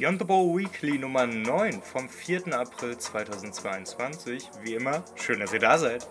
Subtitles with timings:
[0.00, 2.54] Beyond the Bowl Weekly Nummer 9 vom 4.
[2.54, 4.48] April 2022.
[4.62, 6.08] Wie immer, schön, dass ihr da seid.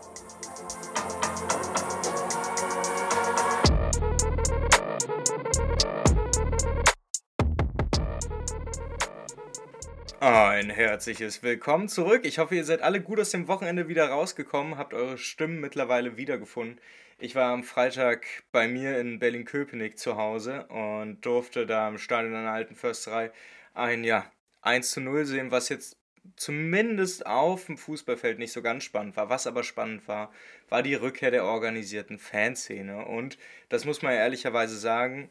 [10.19, 12.25] Ein herzliches Willkommen zurück.
[12.25, 16.15] Ich hoffe, ihr seid alle gut aus dem Wochenende wieder rausgekommen, habt eure Stimmen mittlerweile
[16.15, 16.79] wiedergefunden.
[17.17, 22.35] Ich war am Freitag bei mir in Berlin-Köpenick zu Hause und durfte da im Stadion
[22.35, 23.31] einer alten Försterei
[23.73, 24.29] ein ja,
[24.61, 25.97] 1 zu 0 sehen, was jetzt
[26.35, 29.29] zumindest auf dem Fußballfeld nicht so ganz spannend war.
[29.29, 30.31] Was aber spannend war,
[30.69, 33.05] war die Rückkehr der organisierten Fanszene.
[33.05, 33.37] Und
[33.69, 35.29] das muss man ja ehrlicherweise sagen,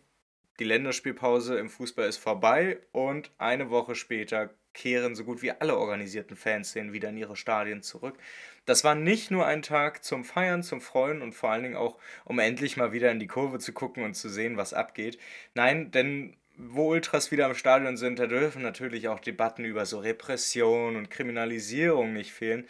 [0.59, 5.77] die Länderspielpause im Fußball ist vorbei und eine Woche später kehren so gut wie alle
[5.77, 8.19] organisierten Fanszenen wieder in ihre Stadien zurück.
[8.65, 11.99] Das war nicht nur ein Tag zum Feiern, zum Freuen und vor allen Dingen auch,
[12.25, 15.19] um endlich mal wieder in die Kurve zu gucken und zu sehen, was abgeht.
[15.55, 20.01] Nein, denn wo Ultras wieder im Stadion sind, da dürfen natürlich auch Debatten über so
[20.01, 22.67] Repression und Kriminalisierung nicht fehlen.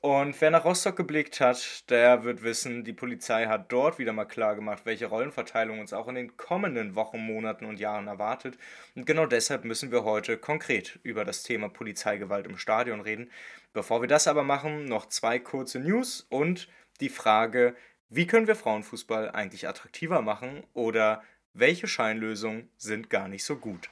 [0.00, 4.24] Und wer nach Rostock geblickt hat, der wird wissen, die Polizei hat dort wieder mal
[4.24, 8.56] klar gemacht, welche Rollenverteilung uns auch in den kommenden Wochen, Monaten und Jahren erwartet.
[8.94, 13.30] Und genau deshalb müssen wir heute konkret über das Thema Polizeigewalt im Stadion reden.
[13.72, 16.68] Bevor wir das aber machen, noch zwei kurze News und
[17.00, 17.74] die Frage,
[18.08, 21.22] wie können wir Frauenfußball eigentlich attraktiver machen oder
[21.58, 23.88] welche Scheinlösungen sind gar nicht so gut?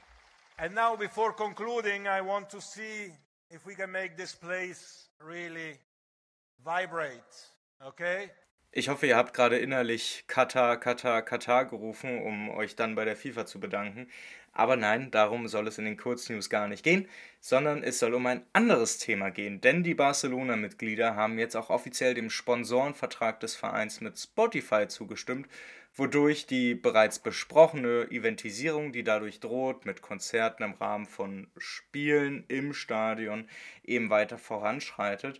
[0.57, 3.11] And now before concluding, I want to see
[3.49, 5.77] if we can make this place really
[6.63, 7.51] vibrate.
[7.81, 8.29] Okay?
[8.77, 13.15] Ich hoffe, ihr habt gerade innerlich Katar, Katar, Katar gerufen, um euch dann bei der
[13.15, 14.09] FIFA zu bedanken.
[14.51, 17.07] Aber nein, darum soll es in den Kurznews gar nicht gehen,
[17.39, 19.61] sondern es soll um ein anderes Thema gehen.
[19.61, 25.47] Denn die Barcelona-Mitglieder haben jetzt auch offiziell dem Sponsorenvertrag des Vereins mit Spotify zugestimmt,
[25.93, 32.73] wodurch die bereits besprochene Eventisierung, die dadurch droht, mit Konzerten im Rahmen von Spielen im
[32.73, 33.47] Stadion
[33.85, 35.39] eben weiter voranschreitet.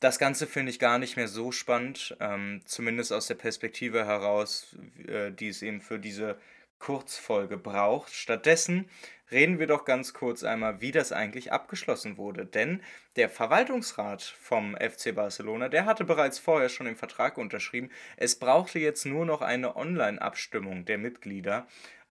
[0.00, 4.76] Das Ganze finde ich gar nicht mehr so spannend, ähm, zumindest aus der Perspektive heraus,
[5.08, 6.38] äh, die es eben für diese
[6.78, 8.14] Kurzfolge braucht.
[8.14, 8.88] Stattdessen
[9.32, 12.46] reden wir doch ganz kurz einmal, wie das eigentlich abgeschlossen wurde.
[12.46, 12.80] Denn
[13.16, 17.90] der Verwaltungsrat vom FC Barcelona, der hatte bereits vorher schon den Vertrag unterschrieben.
[18.16, 21.66] Es brauchte jetzt nur noch eine Online-Abstimmung der Mitglieder.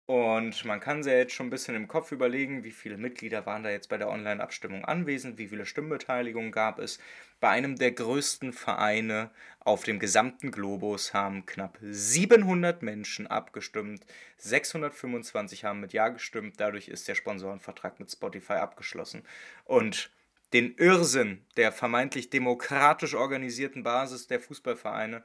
[0.08, 3.64] Und man kann sich jetzt schon ein bisschen im Kopf überlegen, wie viele Mitglieder waren
[3.64, 6.98] da jetzt bei der Online-Abstimmung anwesend, wie viele Stimmbeteiligungen gab es.
[7.42, 14.06] Bei einem der größten Vereine auf dem gesamten Globus haben knapp 700 Menschen abgestimmt,
[14.38, 19.24] 625 haben mit Ja gestimmt, dadurch ist der Sponsorenvertrag mit Spotify abgeschlossen.
[19.66, 20.10] Und
[20.54, 25.22] den Irrsinn der vermeintlich demokratisch organisierten Basis der Fußballvereine,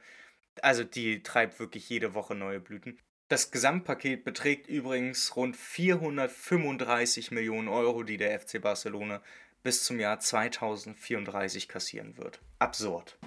[0.61, 2.99] also die treibt wirklich jede Woche neue Blüten.
[3.33, 9.23] Das Gesamtpaket beträgt übrigens rund 435 Millionen Euro, die der FC Barcelona
[9.63, 12.39] bis zum Jahr 2034 kassieren wird.
[12.59, 13.17] Absurd.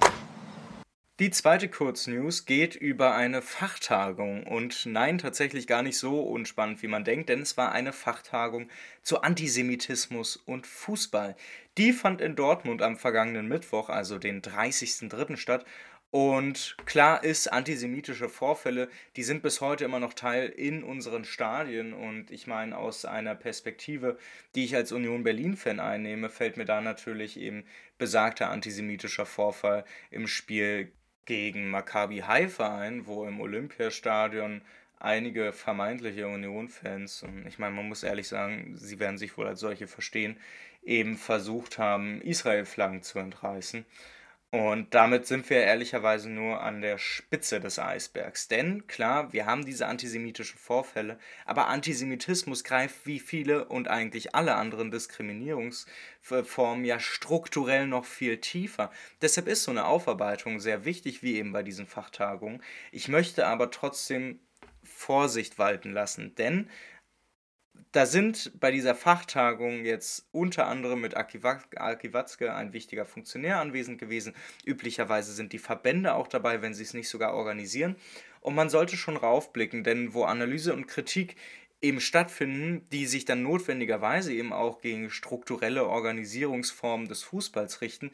[1.19, 6.89] Die zweite Kurznews geht über eine Fachtagung und nein, tatsächlich gar nicht so unspannend, wie
[6.89, 8.69] man denkt, denn es war eine Fachtagung
[9.03, 11.35] zu Antisemitismus und Fußball.
[11.79, 15.37] Die fand in Dortmund am vergangenen Mittwoch, also den 30.03.
[15.37, 15.65] statt
[16.17, 21.93] und klar ist, antisemitische Vorfälle, die sind bis heute immer noch Teil in unseren Stadien.
[21.93, 24.17] Und ich meine, aus einer Perspektive,
[24.55, 27.65] die ich als Union Berlin-Fan einnehme, fällt mir da natürlich eben
[27.99, 30.91] besagter antisemitischer Vorfall im Spiel
[31.27, 34.63] gegen Maccabi Haifa ein, wo im Olympiastadion
[34.99, 39.61] einige vermeintliche Union-Fans, und ich meine, man muss ehrlich sagen, sie werden sich wohl als
[39.61, 40.39] solche verstehen,
[40.83, 43.85] eben versucht haben, Israel-Flaggen zu entreißen.
[44.53, 48.47] Und damit sind wir ehrlicherweise nur an der Spitze des Eisbergs.
[48.47, 54.55] Denn klar, wir haben diese antisemitischen Vorfälle, aber Antisemitismus greift wie viele und eigentlich alle
[54.55, 58.93] anderen Diskriminierungsformen ja strukturell noch viel tiefer.
[59.21, 62.63] Deshalb ist so eine Aufarbeitung sehr wichtig, wie eben bei diesen Fachtagungen.
[62.93, 64.39] Ich möchte aber trotzdem
[64.85, 66.71] Vorsicht walten lassen, denn
[67.93, 73.99] da sind bei dieser Fachtagung jetzt unter anderem mit Aki Watzke ein wichtiger Funktionär anwesend
[73.99, 74.35] gewesen.
[74.65, 77.97] Üblicherweise sind die Verbände auch dabei, wenn sie es nicht sogar organisieren.
[78.41, 81.37] Und man sollte schon raufblicken, denn wo Analyse und Kritik
[81.81, 88.11] eben stattfinden, die sich dann notwendigerweise eben auch gegen strukturelle Organisierungsformen des Fußballs richten,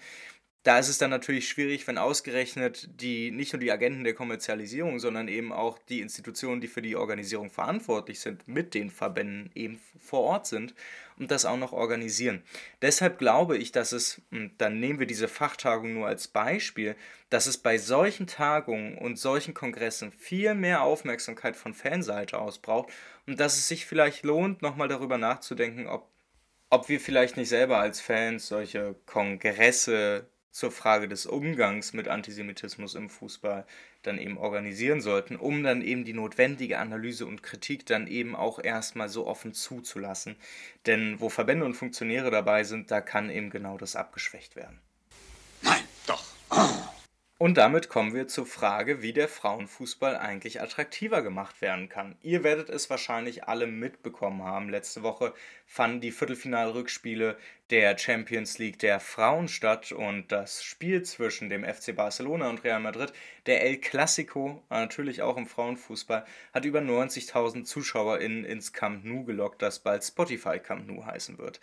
[0.63, 5.01] da ist es dann natürlich schwierig, wenn ausgerechnet die nicht nur die Agenten der Kommerzialisierung,
[5.01, 9.81] sondern eben auch die Institutionen, die für die Organisierung verantwortlich sind, mit den Verbänden eben
[9.99, 10.75] vor Ort sind
[11.19, 12.43] und das auch noch organisieren.
[12.81, 16.95] Deshalb glaube ich, dass es, und dann nehmen wir diese Fachtagung nur als Beispiel,
[17.29, 22.93] dass es bei solchen Tagungen und solchen Kongressen viel mehr Aufmerksamkeit von Fanseite aus braucht
[23.27, 26.13] und dass es sich vielleicht lohnt, nochmal darüber nachzudenken, ob
[26.71, 32.95] ob wir vielleicht nicht selber als Fans solche Kongresse zur Frage des Umgangs mit Antisemitismus
[32.95, 33.67] im Fußball
[34.03, 38.63] dann eben organisieren sollten, um dann eben die notwendige Analyse und Kritik dann eben auch
[38.63, 40.37] erstmal so offen zuzulassen.
[40.87, 44.79] Denn wo Verbände und Funktionäre dabei sind, da kann eben genau das abgeschwächt werden.
[45.63, 46.25] Nein, doch.
[47.43, 52.15] Und damit kommen wir zur Frage, wie der Frauenfußball eigentlich attraktiver gemacht werden kann.
[52.23, 54.69] Ihr werdet es wahrscheinlich alle mitbekommen haben.
[54.69, 55.35] Letzte Woche
[55.67, 57.37] fanden die Viertelfinalrückspiele
[57.73, 62.81] der Champions League der Frauen statt und das Spiel zwischen dem FC Barcelona und Real
[62.81, 63.15] Madrid,
[63.47, 69.63] der El Clasico, natürlich auch im Frauenfußball, hat über 90.000 ZuschauerInnen ins Camp Nou gelockt,
[69.63, 71.61] das bald Spotify Camp Nou heißen wird.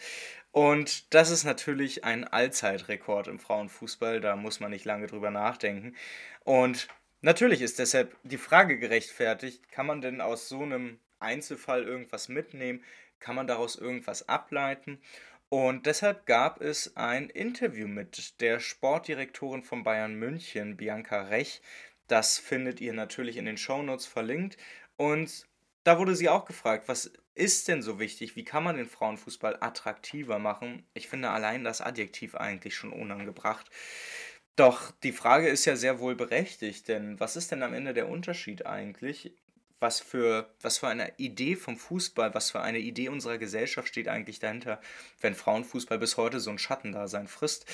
[0.51, 5.95] Und das ist natürlich ein Allzeitrekord im Frauenfußball, da muss man nicht lange drüber nachdenken.
[6.43, 6.87] Und
[7.21, 12.83] natürlich ist deshalb die Frage gerechtfertigt, kann man denn aus so einem Einzelfall irgendwas mitnehmen?
[13.19, 14.99] Kann man daraus irgendwas ableiten?
[15.49, 21.61] Und deshalb gab es ein Interview mit der Sportdirektorin von Bayern München, Bianca Rech.
[22.07, 24.57] Das findet ihr natürlich in den Shownotes verlinkt.
[24.95, 25.47] Und
[25.83, 28.35] da wurde sie auch gefragt, was ist denn so wichtig?
[28.35, 30.85] Wie kann man den Frauenfußball attraktiver machen?
[30.93, 33.71] Ich finde allein das Adjektiv eigentlich schon unangebracht.
[34.55, 38.09] Doch die Frage ist ja sehr wohl berechtigt, denn was ist denn am Ende der
[38.09, 39.33] Unterschied eigentlich?
[39.79, 44.07] Was für, was für eine Idee vom Fußball, was für eine Idee unserer Gesellschaft steht
[44.07, 44.81] eigentlich dahinter,
[45.21, 47.65] wenn Frauenfußball bis heute so ein Schattendasein frisst?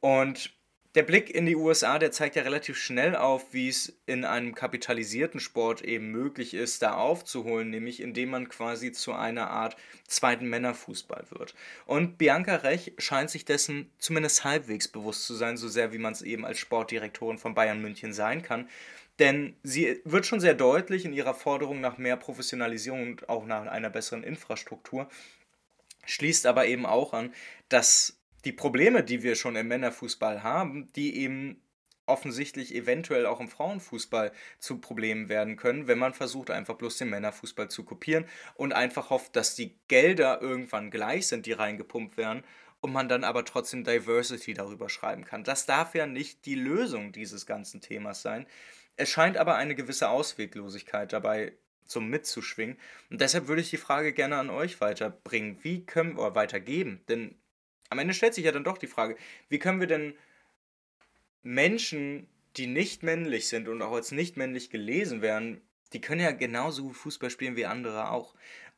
[0.00, 0.52] Und
[0.96, 4.56] der Blick in die USA, der zeigt ja relativ schnell auf, wie es in einem
[4.56, 9.76] kapitalisierten Sport eben möglich ist, da aufzuholen, nämlich indem man quasi zu einer Art
[10.08, 11.54] zweiten Männerfußball wird.
[11.86, 16.12] Und Bianca Rech scheint sich dessen zumindest halbwegs bewusst zu sein, so sehr wie man
[16.12, 18.68] es eben als Sportdirektorin von Bayern München sein kann.
[19.20, 23.66] Denn sie wird schon sehr deutlich in ihrer Forderung nach mehr Professionalisierung und auch nach
[23.66, 25.08] einer besseren Infrastruktur,
[26.06, 27.32] schließt aber eben auch an,
[27.68, 31.60] dass die Probleme, die wir schon im Männerfußball haben, die eben
[32.06, 37.10] offensichtlich eventuell auch im Frauenfußball zu Problemen werden können, wenn man versucht, einfach bloß den
[37.10, 38.24] Männerfußball zu kopieren
[38.54, 42.42] und einfach hofft, dass die Gelder irgendwann gleich sind, die reingepumpt werden
[42.80, 45.44] und man dann aber trotzdem Diversity darüber schreiben kann.
[45.44, 48.46] Das darf ja nicht die Lösung dieses ganzen Themas sein.
[49.00, 51.54] Es scheint aber eine gewisse Ausweglosigkeit dabei
[51.86, 52.76] zum Mitzuschwingen.
[53.08, 55.56] Und deshalb würde ich die Frage gerne an euch weiterbringen.
[55.62, 57.00] Wie können wir weitergeben?
[57.08, 57.34] Denn
[57.88, 59.16] am Ende stellt sich ja dann doch die Frage,
[59.48, 60.14] wie können wir denn
[61.42, 65.62] Menschen, die nicht männlich sind und auch als nicht männlich gelesen werden,
[65.94, 68.34] die können ja genauso gut Fußball spielen wie andere auch.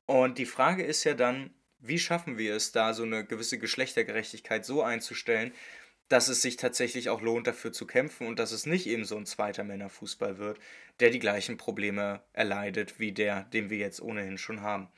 [0.06, 4.64] Und die Frage ist ja dann, wie schaffen wir es da, so eine gewisse Geschlechtergerechtigkeit
[4.64, 5.52] so einzustellen,
[6.08, 9.16] dass es sich tatsächlich auch lohnt, dafür zu kämpfen und dass es nicht eben so
[9.16, 10.58] ein zweiter Männerfußball wird,
[11.00, 14.88] der die gleichen Probleme erleidet wie der, den wir jetzt ohnehin schon haben.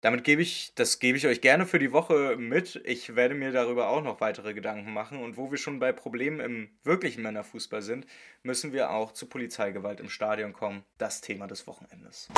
[0.00, 2.80] Damit gebe ich das gebe ich euch gerne für die Woche mit.
[2.84, 5.18] Ich werde mir darüber auch noch weitere Gedanken machen.
[5.18, 8.06] Und wo wir schon bei Problemen im wirklichen Männerfußball sind,
[8.44, 10.84] müssen wir auch zu Polizeigewalt im Stadion kommen.
[10.98, 12.28] Das Thema des Wochenendes.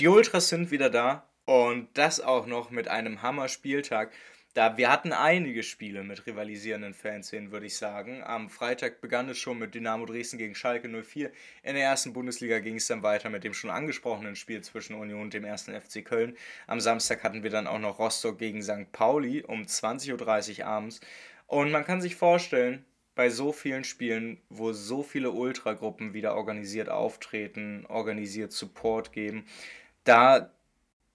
[0.00, 4.12] Die Ultras sind wieder da und das auch noch mit einem Hammer-Spieltag.
[4.54, 8.22] Da, wir hatten einige Spiele mit rivalisierenden Fanszenen, würde ich sagen.
[8.22, 11.32] Am Freitag begann es schon mit Dynamo Dresden gegen Schalke 04.
[11.62, 15.22] In der ersten Bundesliga ging es dann weiter mit dem schon angesprochenen Spiel zwischen Union
[15.22, 16.36] und dem ersten FC Köln.
[16.66, 18.92] Am Samstag hatten wir dann auch noch Rostock gegen St.
[18.92, 21.00] Pauli um 20.30 Uhr abends.
[21.46, 26.90] Und man kann sich vorstellen, bei so vielen Spielen, wo so viele Ultragruppen wieder organisiert
[26.90, 29.46] auftreten, organisiert Support geben,
[30.04, 30.50] da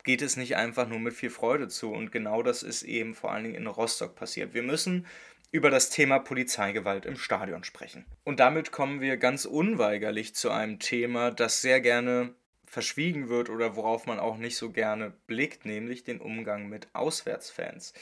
[0.04, 1.92] geht es nicht einfach nur mit viel Freude zu.
[1.92, 4.54] Und genau das ist eben vor allen Dingen in Rostock passiert.
[4.54, 5.06] Wir müssen
[5.52, 8.06] über das Thema Polizeigewalt im Stadion sprechen.
[8.24, 12.34] Und damit kommen wir ganz unweigerlich zu einem Thema, das sehr gerne
[12.66, 17.94] verschwiegen wird oder worauf man auch nicht so gerne blickt, nämlich den Umgang mit Auswärtsfans.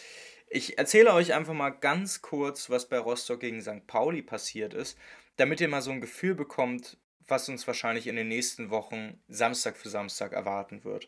[0.49, 3.85] Ich erzähle euch einfach mal ganz kurz, was bei Rostock gegen St.
[3.85, 4.97] Pauli passiert ist,
[5.37, 6.97] damit ihr mal so ein Gefühl bekommt,
[7.27, 11.07] was uns wahrscheinlich in den nächsten Wochen Samstag für Samstag erwarten wird.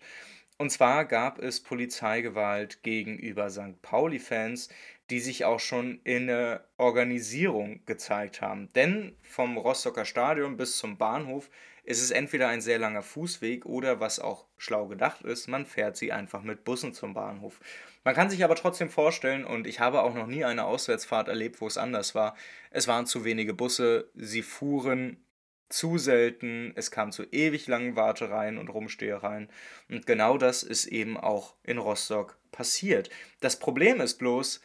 [0.60, 3.80] Und zwar gab es Polizeigewalt gegenüber St.
[3.84, 4.70] Pauli-Fans,
[5.10, 8.70] die sich auch schon in der Organisierung gezeigt haben.
[8.74, 11.50] Denn vom Rostocker Stadion bis zum Bahnhof
[11.84, 15.96] ist es entweder ein sehr langer Fußweg oder, was auch schlau gedacht ist, man fährt
[15.96, 17.62] sie einfach mit Bussen zum Bahnhof.
[18.04, 21.62] Man kann sich aber trotzdem vorstellen, und ich habe auch noch nie eine Auswärtsfahrt erlebt,
[21.62, 22.36] wo es anders war,
[22.72, 25.24] es waren zu wenige Busse, sie fuhren
[25.70, 29.50] zu selten, es kam zu ewig langen Wartereien und Rumstehereien.
[29.90, 33.10] Und genau das ist eben auch in Rostock passiert.
[33.40, 34.62] Das Problem ist bloß,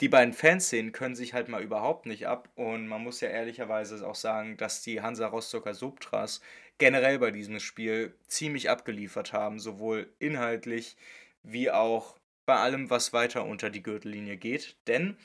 [0.00, 2.50] die beiden Fanszenen können sich halt mal überhaupt nicht ab.
[2.54, 6.40] Und man muss ja ehrlicherweise auch sagen, dass die Hansa Rostocker Subtras
[6.78, 10.96] generell bei diesem Spiel ziemlich abgeliefert haben, sowohl inhaltlich
[11.42, 15.16] wie auch bei allem, was weiter unter die Gürtellinie geht, denn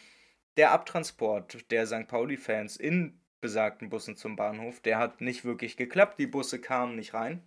[0.57, 2.07] der Abtransport der St.
[2.07, 6.19] Pauli-Fans in besagten Bussen zum Bahnhof, der hat nicht wirklich geklappt.
[6.19, 7.41] Die Busse kamen nicht rein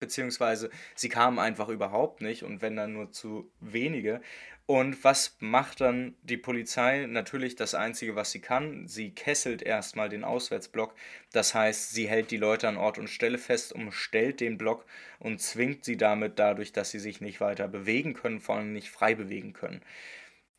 [0.00, 4.20] beziehungsweise sie kamen einfach überhaupt nicht und wenn dann nur zu wenige.
[4.66, 7.06] Und was macht dann die Polizei?
[7.06, 8.86] Natürlich das Einzige, was sie kann.
[8.86, 10.94] Sie kesselt erstmal den Auswärtsblock.
[11.32, 14.86] Das heißt, sie hält die Leute an Ort und Stelle fest, umstellt den Block
[15.18, 18.90] und zwingt sie damit dadurch, dass sie sich nicht weiter bewegen können, vor allem nicht
[18.90, 19.82] frei bewegen können.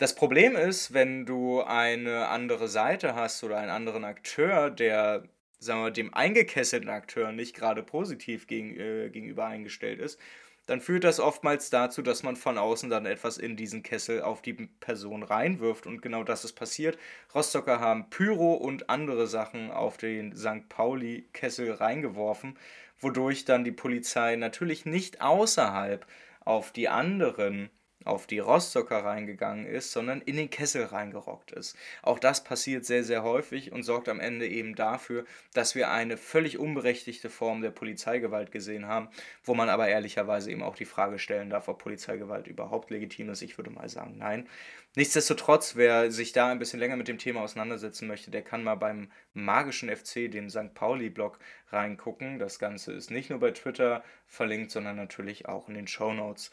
[0.01, 5.25] Das Problem ist, wenn du eine andere Seite hast oder einen anderen Akteur, der
[5.59, 10.19] sagen wir, dem eingekesselten Akteur nicht gerade positiv gegen, äh, gegenüber eingestellt ist,
[10.65, 14.41] dann führt das oftmals dazu, dass man von außen dann etwas in diesen Kessel auf
[14.41, 15.85] die Person reinwirft.
[15.85, 16.97] Und genau das ist passiert.
[17.35, 20.67] Rostocker haben Pyro und andere Sachen auf den St.
[20.67, 22.57] Pauli-Kessel reingeworfen,
[22.97, 26.07] wodurch dann die Polizei natürlich nicht außerhalb
[26.43, 27.69] auf die anderen
[28.05, 31.75] auf die Rostocker reingegangen ist, sondern in den Kessel reingerockt ist.
[32.01, 36.17] Auch das passiert sehr, sehr häufig und sorgt am Ende eben dafür, dass wir eine
[36.17, 39.09] völlig unberechtigte Form der Polizeigewalt gesehen haben,
[39.43, 43.41] wo man aber ehrlicherweise eben auch die Frage stellen darf, ob Polizeigewalt überhaupt legitim ist.
[43.41, 44.47] Ich würde mal sagen, nein.
[44.93, 48.75] Nichtsdestotrotz, wer sich da ein bisschen länger mit dem Thema auseinandersetzen möchte, der kann mal
[48.75, 50.73] beim magischen FC, dem St.
[50.73, 51.39] Pauli-Blog,
[51.71, 52.39] reingucken.
[52.39, 56.51] Das Ganze ist nicht nur bei Twitter verlinkt, sondern natürlich auch in den Show Notes.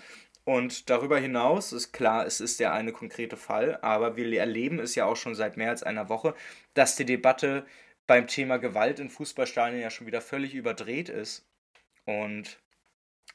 [0.48, 4.94] Und darüber hinaus ist klar, es ist der eine konkrete Fall, aber wir erleben es
[4.94, 6.34] ja auch schon seit mehr als einer Woche,
[6.72, 7.66] dass die Debatte
[8.06, 11.46] beim Thema Gewalt in Fußballstadien ja schon wieder völlig überdreht ist.
[12.06, 12.58] Und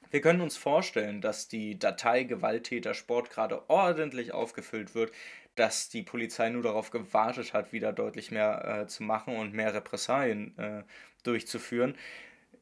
[0.09, 5.11] wir können uns vorstellen, dass die Datei Gewalttäter Sport gerade ordentlich aufgefüllt wird,
[5.53, 9.75] dass die Polizei nur darauf gewartet hat, wieder deutlich mehr äh, zu machen und mehr
[9.75, 10.83] Repressalien äh,
[11.21, 11.95] durchzuführen.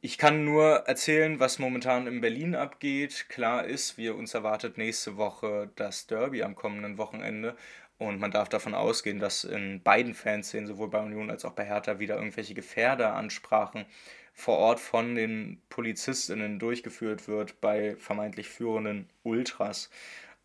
[0.03, 3.27] Ich kann nur erzählen, was momentan in Berlin abgeht.
[3.29, 7.55] Klar ist, wir uns erwartet nächste Woche das Derby am kommenden Wochenende.
[7.99, 11.65] Und man darf davon ausgehen, dass in beiden Fanszenen, sowohl bei Union als auch bei
[11.65, 13.85] Hertha, wieder irgendwelche Gefährderansprachen
[14.33, 19.91] vor Ort von den PolizistInnen durchgeführt wird bei vermeintlich führenden Ultras.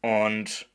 [0.02, 0.68] Und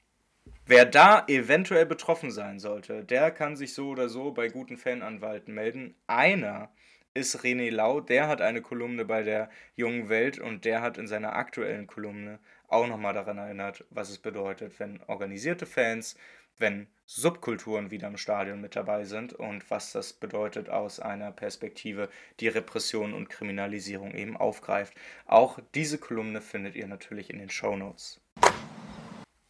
[0.65, 5.53] wer da eventuell betroffen sein sollte, der kann sich so oder so bei guten Fananwalten
[5.53, 5.93] melden.
[6.07, 6.71] Einer
[7.13, 7.99] ist René Lau.
[8.01, 12.39] Der hat eine Kolumne bei der Jungen Welt und der hat in seiner aktuellen Kolumne
[12.67, 16.15] auch nochmal daran erinnert, was es bedeutet, wenn organisierte Fans,
[16.57, 22.09] wenn Subkulturen wieder im Stadion mit dabei sind und was das bedeutet aus einer Perspektive,
[22.39, 24.93] die Repression und Kriminalisierung eben aufgreift.
[25.25, 28.21] Auch diese Kolumne findet ihr natürlich in den Show Notes.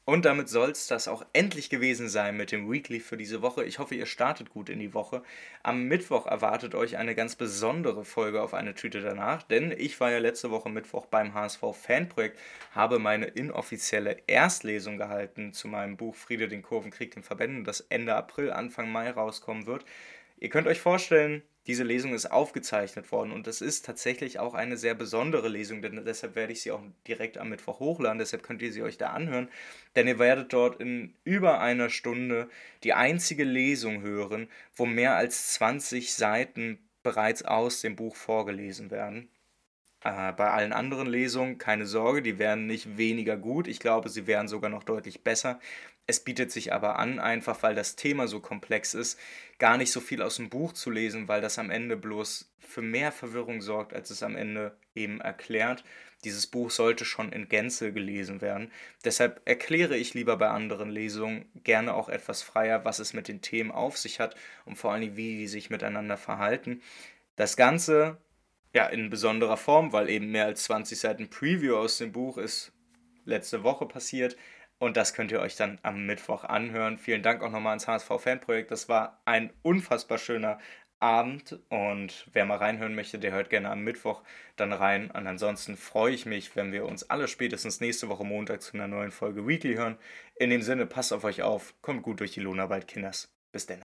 [0.03, 3.63] Und damit soll es das auch endlich gewesen sein mit dem Weekly für diese Woche.
[3.63, 5.21] Ich hoffe, ihr startet gut in die Woche.
[5.61, 10.09] Am Mittwoch erwartet euch eine ganz besondere Folge auf eine Tüte danach, denn ich war
[10.09, 12.39] ja letzte Woche Mittwoch beim HSV Fanprojekt,
[12.73, 18.15] habe meine inoffizielle Erstlesung gehalten zu meinem Buch Friede den Kurvenkrieg den Verbänden, das Ende
[18.15, 19.85] April, Anfang Mai rauskommen wird.
[20.39, 24.77] Ihr könnt euch vorstellen, diese Lesung ist aufgezeichnet worden und es ist tatsächlich auch eine
[24.77, 28.61] sehr besondere Lesung, denn deshalb werde ich sie auch direkt am Mittwoch hochladen, deshalb könnt
[28.61, 29.49] ihr sie euch da anhören,
[29.95, 32.49] denn ihr werdet dort in über einer Stunde
[32.83, 39.29] die einzige Lesung hören, wo mehr als 20 Seiten bereits aus dem Buch vorgelesen werden.
[40.03, 43.67] Äh, bei allen anderen Lesungen keine Sorge, die werden nicht weniger gut.
[43.67, 45.59] Ich glaube, sie wären sogar noch deutlich besser.
[46.07, 49.19] Es bietet sich aber an, einfach weil das Thema so komplex ist,
[49.59, 52.81] gar nicht so viel aus dem Buch zu lesen, weil das am Ende bloß für
[52.81, 55.83] mehr Verwirrung sorgt, als es am Ende eben erklärt.
[56.23, 58.71] Dieses Buch sollte schon in Gänze gelesen werden.
[59.05, 63.41] Deshalb erkläre ich lieber bei anderen Lesungen gerne auch etwas freier, was es mit den
[63.41, 66.81] Themen auf sich hat und vor allem, wie die sich miteinander verhalten.
[67.35, 68.17] Das Ganze
[68.73, 72.71] ja, in besonderer Form, weil eben mehr als 20 Seiten Preview aus dem Buch ist
[73.25, 74.37] letzte Woche passiert.
[74.79, 76.97] Und das könnt ihr euch dann am Mittwoch anhören.
[76.97, 78.71] Vielen Dank auch nochmal ans HSV Fanprojekt.
[78.71, 80.57] Das war ein unfassbar schöner
[80.99, 81.59] Abend.
[81.69, 84.23] Und wer mal reinhören möchte, der hört gerne am Mittwoch
[84.55, 85.11] dann rein.
[85.11, 88.87] Und ansonsten freue ich mich, wenn wir uns alle spätestens nächste Woche Montag zu einer
[88.87, 89.97] neuen Folge Weekly hören.
[90.35, 93.29] In dem Sinne, passt auf euch auf, kommt gut durch die Lohnarbeit, Kinders.
[93.51, 93.83] Bis dann.